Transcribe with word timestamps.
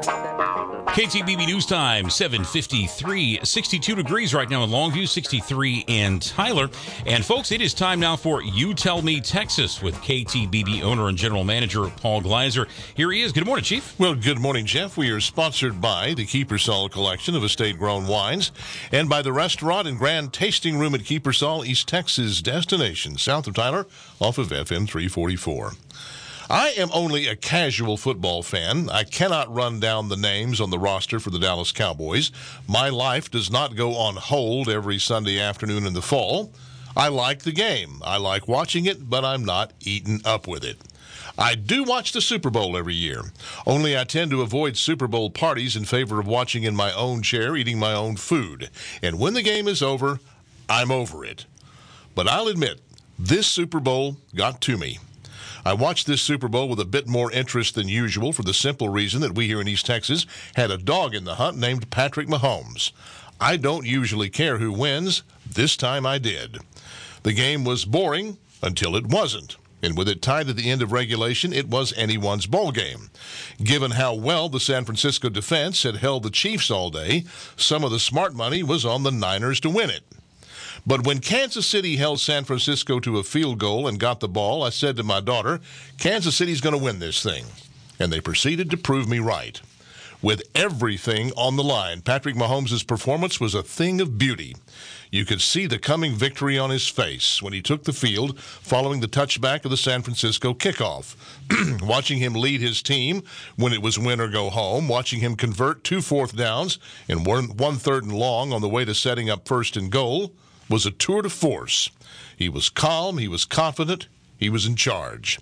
KTBB 0.00 1.46
News 1.46 1.66
Time, 1.66 2.08
753, 2.08 3.40
62 3.42 3.94
degrees 3.94 4.32
right 4.32 4.48
now 4.48 4.64
in 4.64 4.70
Longview, 4.70 5.06
63 5.06 5.84
in 5.86 6.18
Tyler. 6.20 6.70
And 7.06 7.24
folks, 7.24 7.52
it 7.52 7.60
is 7.60 7.74
time 7.74 8.00
now 8.00 8.16
for 8.16 8.42
You 8.42 8.72
Tell 8.72 9.02
Me 9.02 9.20
Texas 9.20 9.82
with 9.82 9.94
KTBB 9.96 10.82
owner 10.82 11.08
and 11.08 11.18
general 11.18 11.44
manager 11.44 11.86
Paul 11.96 12.22
Gleiser. 12.22 12.66
Here 12.94 13.12
he 13.12 13.20
is. 13.20 13.32
Good 13.32 13.44
morning, 13.44 13.64
Chief. 13.64 13.98
Well, 13.98 14.14
good 14.14 14.38
morning, 14.38 14.64
Jeff. 14.64 14.96
We 14.96 15.10
are 15.10 15.20
sponsored 15.20 15.80
by 15.80 16.14
the 16.14 16.24
Kiepersol 16.24 16.90
collection 16.90 17.34
of 17.34 17.44
estate 17.44 17.78
grown 17.78 18.06
wines 18.06 18.52
and 18.90 19.08
by 19.08 19.20
the 19.22 19.32
restaurant 19.32 19.86
and 19.86 19.98
grand 19.98 20.32
tasting 20.32 20.78
room 20.78 20.94
at 20.94 21.02
Kiepersol, 21.02 21.66
East 21.66 21.88
Texas 21.88 22.40
destination, 22.40 23.18
south 23.18 23.46
of 23.46 23.54
Tyler, 23.54 23.86
off 24.18 24.38
of 24.38 24.48
FM 24.48 24.88
344. 24.88 25.72
I 26.50 26.70
am 26.70 26.90
only 26.92 27.28
a 27.28 27.36
casual 27.36 27.96
football 27.96 28.42
fan. 28.42 28.90
I 28.90 29.04
cannot 29.04 29.54
run 29.54 29.78
down 29.78 30.08
the 30.08 30.16
names 30.16 30.60
on 30.60 30.70
the 30.70 30.80
roster 30.80 31.20
for 31.20 31.30
the 31.30 31.38
Dallas 31.38 31.70
Cowboys. 31.70 32.32
My 32.66 32.88
life 32.88 33.30
does 33.30 33.52
not 33.52 33.76
go 33.76 33.94
on 33.94 34.16
hold 34.16 34.68
every 34.68 34.98
Sunday 34.98 35.38
afternoon 35.38 35.86
in 35.86 35.92
the 35.92 36.02
fall. 36.02 36.52
I 36.96 37.06
like 37.06 37.44
the 37.44 37.52
game. 37.52 38.02
I 38.04 38.16
like 38.16 38.48
watching 38.48 38.86
it, 38.86 39.08
but 39.08 39.24
I'm 39.24 39.44
not 39.44 39.74
eaten 39.78 40.22
up 40.24 40.48
with 40.48 40.64
it. 40.64 40.78
I 41.38 41.54
do 41.54 41.84
watch 41.84 42.10
the 42.10 42.20
Super 42.20 42.50
Bowl 42.50 42.76
every 42.76 42.96
year. 42.96 43.22
Only 43.64 43.96
I 43.96 44.02
tend 44.02 44.32
to 44.32 44.42
avoid 44.42 44.76
Super 44.76 45.06
Bowl 45.06 45.30
parties 45.30 45.76
in 45.76 45.84
favor 45.84 46.18
of 46.18 46.26
watching 46.26 46.64
in 46.64 46.74
my 46.74 46.92
own 46.94 47.22
chair, 47.22 47.56
eating 47.56 47.78
my 47.78 47.92
own 47.92 48.16
food. 48.16 48.70
And 49.04 49.20
when 49.20 49.34
the 49.34 49.42
game 49.42 49.68
is 49.68 49.82
over, 49.82 50.18
I'm 50.68 50.90
over 50.90 51.24
it. 51.24 51.46
But 52.16 52.26
I'll 52.26 52.48
admit, 52.48 52.80
this 53.16 53.46
Super 53.46 53.78
Bowl 53.78 54.16
got 54.34 54.60
to 54.62 54.76
me. 54.76 54.98
I 55.64 55.74
watched 55.74 56.06
this 56.06 56.22
Super 56.22 56.48
Bowl 56.48 56.68
with 56.68 56.80
a 56.80 56.84
bit 56.84 57.06
more 57.06 57.30
interest 57.32 57.74
than 57.74 57.88
usual 57.88 58.32
for 58.32 58.42
the 58.42 58.54
simple 58.54 58.88
reason 58.88 59.20
that 59.20 59.34
we 59.34 59.46
here 59.46 59.60
in 59.60 59.68
East 59.68 59.86
Texas 59.86 60.26
had 60.56 60.70
a 60.70 60.78
dog 60.78 61.14
in 61.14 61.24
the 61.24 61.34
hunt 61.34 61.58
named 61.58 61.90
Patrick 61.90 62.28
Mahomes. 62.28 62.92
I 63.40 63.56
don't 63.56 63.86
usually 63.86 64.30
care 64.30 64.58
who 64.58 64.72
wins. 64.72 65.22
This 65.46 65.76
time 65.76 66.06
I 66.06 66.18
did. 66.18 66.58
The 67.22 67.32
game 67.32 67.64
was 67.64 67.84
boring 67.84 68.38
until 68.62 68.96
it 68.96 69.06
wasn't. 69.06 69.56
And 69.82 69.96
with 69.96 70.08
it 70.08 70.20
tied 70.20 70.48
at 70.48 70.56
the 70.56 70.70
end 70.70 70.82
of 70.82 70.92
regulation, 70.92 71.52
it 71.52 71.68
was 71.68 71.94
anyone's 71.96 72.46
ball 72.46 72.70
game. 72.70 73.10
Given 73.62 73.92
how 73.92 74.14
well 74.14 74.48
the 74.48 74.60
San 74.60 74.84
Francisco 74.84 75.30
defense 75.30 75.82
had 75.82 75.96
held 75.96 76.22
the 76.22 76.30
Chiefs 76.30 76.70
all 76.70 76.90
day, 76.90 77.24
some 77.56 77.82
of 77.82 77.90
the 77.90 77.98
smart 77.98 78.34
money 78.34 78.62
was 78.62 78.84
on 78.84 79.02
the 79.02 79.10
Niners 79.10 79.60
to 79.60 79.70
win 79.70 79.88
it. 79.88 80.04
But 80.86 81.04
when 81.06 81.20
Kansas 81.20 81.66
City 81.66 81.96
held 81.96 82.20
San 82.20 82.44
Francisco 82.44 83.00
to 83.00 83.18
a 83.18 83.24
field 83.24 83.58
goal 83.58 83.86
and 83.86 84.00
got 84.00 84.20
the 84.20 84.28
ball, 84.28 84.62
I 84.62 84.70
said 84.70 84.96
to 84.96 85.02
my 85.02 85.20
daughter, 85.20 85.60
Kansas 85.98 86.36
City's 86.36 86.60
going 86.60 86.76
to 86.76 86.82
win 86.82 86.98
this 86.98 87.22
thing. 87.22 87.44
And 87.98 88.12
they 88.12 88.20
proceeded 88.20 88.70
to 88.70 88.76
prove 88.76 89.08
me 89.08 89.18
right. 89.18 89.60
With 90.22 90.42
everything 90.54 91.32
on 91.32 91.56
the 91.56 91.64
line, 91.64 92.02
Patrick 92.02 92.34
Mahomes' 92.34 92.86
performance 92.86 93.40
was 93.40 93.54
a 93.54 93.62
thing 93.62 94.02
of 94.02 94.18
beauty. 94.18 94.54
You 95.10 95.24
could 95.24 95.40
see 95.40 95.66
the 95.66 95.78
coming 95.78 96.14
victory 96.14 96.58
on 96.58 96.68
his 96.68 96.86
face 96.88 97.42
when 97.42 97.54
he 97.54 97.62
took 97.62 97.84
the 97.84 97.94
field 97.94 98.38
following 98.38 99.00
the 99.00 99.08
touchback 99.08 99.64
of 99.64 99.70
the 99.70 99.78
San 99.78 100.02
Francisco 100.02 100.52
kickoff. 100.52 101.16
watching 101.82 102.18
him 102.18 102.34
lead 102.34 102.60
his 102.60 102.82
team 102.82 103.22
when 103.56 103.72
it 103.72 103.80
was 103.80 103.98
win 103.98 104.20
or 104.20 104.28
go 104.28 104.50
home, 104.50 104.88
watching 104.88 105.20
him 105.20 105.36
convert 105.36 105.84
two 105.84 106.02
fourth 106.02 106.36
downs 106.36 106.78
and 107.08 107.24
one, 107.24 107.56
one 107.56 107.76
third 107.76 108.04
and 108.04 108.12
long 108.12 108.52
on 108.52 108.60
the 108.60 108.68
way 108.68 108.84
to 108.84 108.94
setting 108.94 109.30
up 109.30 109.48
first 109.48 109.74
and 109.74 109.90
goal 109.90 110.34
was 110.70 110.86
a 110.86 110.90
tour 110.90 111.20
de 111.20 111.28
force. 111.28 111.90
He 112.36 112.48
was 112.48 112.70
calm, 112.70 113.18
he 113.18 113.28
was 113.28 113.44
confident, 113.44 114.06
he 114.38 114.48
was 114.48 114.64
in 114.64 114.76
charge. 114.76 115.38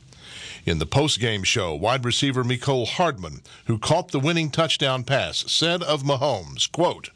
In 0.65 0.79
the 0.79 0.87
post-game 0.87 1.45
show, 1.45 1.75
wide 1.75 2.05
receiver 2.05 2.43
Mecole 2.43 2.89
Hardman, 2.89 3.43
who 3.67 3.79
caught 3.79 4.11
the 4.11 4.19
winning 4.19 4.51
touchdown 4.51 5.05
pass, 5.05 5.45
said 5.51 5.83
of 5.83 6.03
Mahomes, 6.03 6.71
quote, 6.71 7.11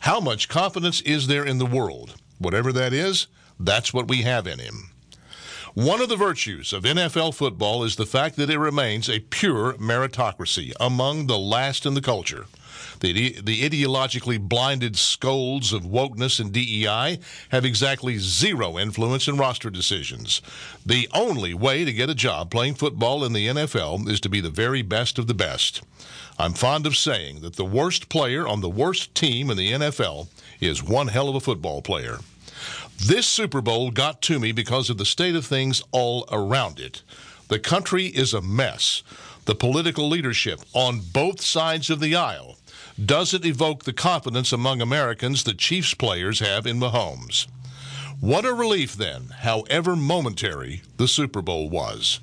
How 0.00 0.20
much 0.20 0.48
confidence 0.48 1.00
is 1.00 1.28
there 1.28 1.44
in 1.44 1.58
the 1.58 1.66
world? 1.66 2.16
Whatever 2.38 2.72
that 2.72 2.92
is, 2.92 3.28
that's 3.58 3.94
what 3.94 4.08
we 4.08 4.22
have 4.22 4.46
in 4.46 4.58
him. 4.58 4.90
One 5.74 6.02
of 6.02 6.10
the 6.10 6.16
virtues 6.16 6.74
of 6.74 6.82
NFL 6.82 7.34
football 7.34 7.82
is 7.82 7.96
the 7.96 8.04
fact 8.04 8.36
that 8.36 8.50
it 8.50 8.58
remains 8.58 9.08
a 9.08 9.20
pure 9.20 9.72
meritocracy 9.74 10.72
among 10.78 11.28
the 11.28 11.38
last 11.38 11.86
in 11.86 11.94
the 11.94 12.02
culture. 12.02 12.46
The, 13.00 13.40
the 13.40 13.68
ideologically 13.68 14.40
blinded 14.40 14.96
scolds 14.96 15.72
of 15.72 15.82
wokeness 15.82 16.40
and 16.40 16.52
DEI 16.52 17.18
have 17.50 17.64
exactly 17.64 18.18
zero 18.18 18.78
influence 18.78 19.28
in 19.28 19.36
roster 19.36 19.70
decisions. 19.70 20.42
The 20.84 21.08
only 21.14 21.54
way 21.54 21.84
to 21.84 21.92
get 21.92 22.10
a 22.10 22.14
job 22.14 22.50
playing 22.50 22.74
football 22.74 23.24
in 23.24 23.32
the 23.32 23.48
NFL 23.48 24.08
is 24.08 24.20
to 24.20 24.28
be 24.28 24.40
the 24.40 24.50
very 24.50 24.82
best 24.82 25.18
of 25.18 25.26
the 25.26 25.34
best. 25.34 25.82
I'm 26.38 26.54
fond 26.54 26.86
of 26.86 26.96
saying 26.96 27.40
that 27.42 27.56
the 27.56 27.64
worst 27.64 28.08
player 28.08 28.46
on 28.46 28.60
the 28.60 28.68
worst 28.68 29.14
team 29.14 29.50
in 29.50 29.56
the 29.56 29.72
NFL 29.72 30.28
is 30.60 30.82
one 30.82 31.08
hell 31.08 31.28
of 31.28 31.34
a 31.34 31.40
football 31.40 31.82
player. 31.82 32.18
This 32.98 33.26
Super 33.26 33.60
Bowl 33.60 33.90
got 33.90 34.22
to 34.22 34.38
me 34.38 34.52
because 34.52 34.88
of 34.88 34.98
the 34.98 35.04
state 35.04 35.34
of 35.34 35.44
things 35.44 35.82
all 35.90 36.24
around 36.30 36.78
it. 36.78 37.02
The 37.48 37.58
country 37.58 38.06
is 38.06 38.32
a 38.32 38.40
mess. 38.40 39.02
The 39.44 39.54
political 39.56 40.08
leadership 40.08 40.60
on 40.72 41.00
both 41.00 41.40
sides 41.40 41.90
of 41.90 41.98
the 41.98 42.14
aisle 42.14 42.58
doesn't 43.04 43.44
evoke 43.44 43.82
the 43.82 43.92
confidence 43.92 44.52
among 44.52 44.80
Americans 44.80 45.42
that 45.44 45.58
Chiefs 45.58 45.94
players 45.94 46.38
have 46.38 46.64
in 46.64 46.78
Mahomes. 46.78 47.48
What 48.20 48.44
a 48.44 48.52
relief, 48.52 48.94
then, 48.94 49.30
however 49.40 49.96
momentary 49.96 50.82
the 50.96 51.08
Super 51.08 51.42
Bowl 51.42 51.68
was. 51.68 52.20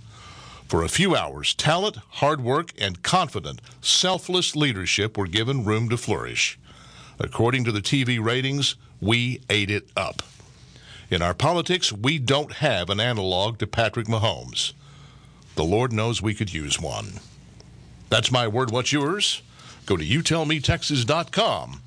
For 0.69 0.81
a 0.81 0.88
few 0.88 1.13
hours, 1.13 1.53
talent, 1.53 1.97
hard 1.97 2.40
work, 2.40 2.72
and 2.78 3.03
confident, 3.03 3.59
selfless 3.81 4.56
leadership 4.56 5.18
were 5.18 5.28
given 5.28 5.66
room 5.66 5.90
to 5.90 5.97
flourish. 5.97 6.58
According 7.19 7.66
to 7.66 7.74
the 7.74 7.81
TV 7.81 8.24
ratings, 8.24 8.78
we 9.02 9.41
ate 9.50 9.69
it 9.69 9.90
up. 9.97 10.22
In 11.09 11.22
our 11.22 11.34
politics, 11.34 11.91
we 11.91 12.18
don't 12.18 12.53
have 12.53 12.90
an 12.90 13.02
analog 13.02 13.58
to 13.58 13.68
Patrick 13.68 14.08
Mahomes. 14.08 14.72
The 15.56 15.64
Lord 15.64 15.92
knows 15.92 16.22
we 16.22 16.34
could 16.34 16.54
use 16.54 16.80
one. 16.80 17.20
That's 18.10 18.32
my 18.32 18.48
word. 18.48 18.72
What's 18.72 18.94
yours? 18.94 19.42
Go 19.86 19.98
to 19.98 20.06
youtellmetexas.com 20.06 21.82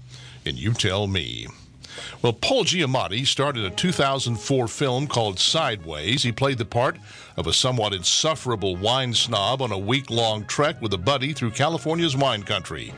and 0.44 0.58
you 0.58 0.72
tell 0.72 1.06
me. 1.06 1.46
Well, 2.22 2.32
Paul 2.32 2.64
Giamatti 2.64 3.26
started 3.26 3.64
a 3.64 3.70
2004 3.70 4.68
film 4.68 5.06
called 5.06 5.38
Sideways. 5.38 6.22
He 6.22 6.32
played 6.32 6.58
the 6.58 6.64
part 6.64 6.96
of 7.36 7.46
a 7.46 7.52
somewhat 7.52 7.92
insufferable 7.92 8.76
wine 8.76 9.14
snob 9.14 9.62
on 9.62 9.72
a 9.72 9.78
week 9.78 10.10
long 10.10 10.44
trek 10.44 10.80
with 10.80 10.92
a 10.94 10.98
buddy 10.98 11.32
through 11.32 11.50
California's 11.50 12.16
wine 12.16 12.42
country. 12.42 12.92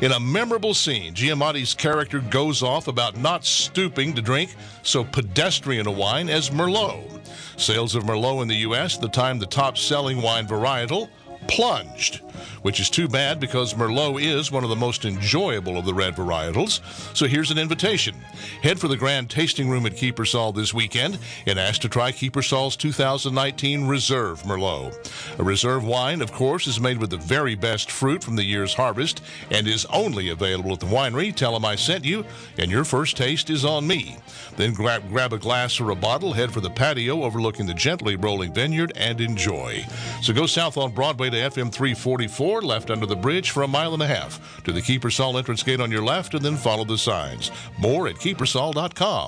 In 0.00 0.12
a 0.12 0.20
memorable 0.20 0.74
scene, 0.74 1.14
Giamatti's 1.14 1.74
character 1.74 2.20
goes 2.20 2.62
off 2.62 2.88
about 2.88 3.16
not 3.16 3.44
stooping 3.44 4.14
to 4.14 4.22
drink 4.22 4.54
so 4.82 5.04
pedestrian 5.04 5.86
a 5.86 5.92
wine 5.92 6.28
as 6.28 6.50
Merlot. 6.50 7.20
Sales 7.56 7.94
of 7.94 8.04
Merlot 8.04 8.42
in 8.42 8.48
the 8.48 8.56
U.S., 8.56 8.96
the 8.96 9.08
time 9.08 9.38
the 9.38 9.46
top 9.46 9.76
selling 9.76 10.22
wine 10.22 10.46
varietal, 10.46 11.08
plunged 11.48 12.20
which 12.62 12.80
is 12.80 12.90
too 12.90 13.08
bad 13.08 13.40
because 13.40 13.74
Merlot 13.74 14.22
is 14.22 14.50
one 14.50 14.64
of 14.64 14.70
the 14.70 14.76
most 14.76 15.04
enjoyable 15.04 15.78
of 15.78 15.84
the 15.84 15.94
red 15.94 16.14
varietals. 16.14 16.80
So 17.16 17.26
here's 17.26 17.50
an 17.50 17.58
invitation. 17.58 18.14
Head 18.62 18.78
for 18.78 18.88
the 18.88 18.96
grand 18.96 19.30
tasting 19.30 19.68
room 19.68 19.86
at 19.86 19.92
Kiepersol 19.92 20.54
this 20.54 20.74
weekend 20.74 21.18
and 21.46 21.58
ask 21.58 21.80
to 21.82 21.88
try 21.88 22.12
Kiepersol's 22.12 22.76
2019 22.76 23.86
Reserve 23.86 24.42
Merlot. 24.42 25.38
A 25.38 25.44
reserve 25.44 25.84
wine, 25.84 26.20
of 26.20 26.32
course, 26.32 26.66
is 26.66 26.80
made 26.80 26.98
with 26.98 27.10
the 27.10 27.16
very 27.16 27.54
best 27.54 27.90
fruit 27.90 28.22
from 28.22 28.36
the 28.36 28.44
year's 28.44 28.74
harvest 28.74 29.22
and 29.50 29.66
is 29.66 29.86
only 29.86 30.28
available 30.28 30.72
at 30.72 30.80
the 30.80 30.86
winery. 30.86 31.34
Tell 31.34 31.52
them 31.52 31.64
I 31.64 31.76
sent 31.76 32.04
you, 32.04 32.24
and 32.58 32.70
your 32.70 32.84
first 32.84 33.16
taste 33.16 33.50
is 33.50 33.64
on 33.64 33.86
me. 33.86 34.16
Then 34.56 34.72
grab, 34.72 35.08
grab 35.08 35.32
a 35.32 35.38
glass 35.38 35.80
or 35.80 35.90
a 35.90 35.94
bottle, 35.94 36.32
head 36.32 36.52
for 36.52 36.60
the 36.60 36.70
patio 36.70 37.22
overlooking 37.22 37.66
the 37.66 37.74
gently 37.74 38.16
rolling 38.16 38.52
vineyard, 38.52 38.92
and 38.96 39.20
enjoy. 39.20 39.86
So 40.22 40.32
go 40.32 40.46
south 40.46 40.76
on 40.76 40.92
Broadway 40.92 41.30
to 41.30 41.37
FM 41.38 41.72
344 41.72 42.62
left 42.62 42.90
under 42.90 43.06
the 43.06 43.16
bridge 43.16 43.50
for 43.50 43.62
a 43.62 43.68
mile 43.68 43.94
and 43.94 44.02
a 44.02 44.06
half 44.06 44.62
to 44.64 44.72
the 44.72 44.80
Kiepersol 44.80 45.36
entrance 45.36 45.62
gate 45.62 45.80
on 45.80 45.90
your 45.90 46.04
left, 46.04 46.34
and 46.34 46.44
then 46.44 46.56
follow 46.56 46.84
the 46.84 46.98
signs. 46.98 47.50
More 47.78 48.08
at 48.08 48.16
kiepersol.com. 48.16 49.26